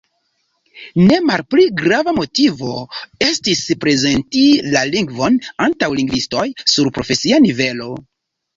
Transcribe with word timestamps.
Ne 1.09 1.17
malpli 1.29 1.65
grava 1.81 2.13
motivo 2.19 2.71
estis 3.27 3.61
prezenti 3.85 4.43
la 4.77 4.83
lingvon 4.95 5.39
antaŭ 5.69 5.93
lingvistoj 6.01 6.49
sur 6.75 6.93
profesia 6.99 7.43
nivelo. 7.49 7.95